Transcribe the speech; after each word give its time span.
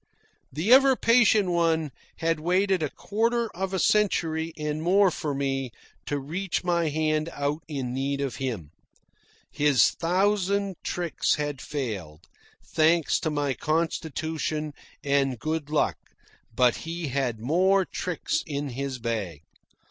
The 0.51 0.73
ever 0.73 0.95
patient 0.95 1.49
one 1.51 1.91
had 2.15 2.39
waited 2.39 2.81
a 2.81 2.89
quarter 2.89 3.51
of 3.55 3.71
a 3.71 3.77
century 3.77 4.51
and 4.57 4.81
more 4.81 5.11
for 5.11 5.35
me 5.35 5.69
to 6.07 6.17
reach 6.17 6.63
my 6.63 6.89
hand 6.89 7.29
out 7.33 7.61
in 7.67 7.93
need 7.93 8.19
of 8.19 8.37
him. 8.37 8.71
His 9.51 9.91
thousand 9.91 10.77
tricks 10.83 11.35
had 11.35 11.61
failed, 11.61 12.25
thanks 12.65 13.19
to 13.19 13.29
my 13.29 13.53
constitution 13.53 14.73
and 15.03 15.37
good 15.37 15.69
luck, 15.69 15.97
but 16.55 16.77
he 16.77 17.09
had 17.09 17.39
more 17.39 17.85
tricks 17.85 18.41
in 18.47 18.69
his 18.69 18.97
bag. 18.97 19.41